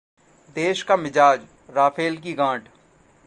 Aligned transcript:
देश 0.55 0.83
का 0.83 0.95
मिजाजः 0.97 1.73
राफेल 1.75 2.17
की 2.17 2.33
गांठ 2.33 2.67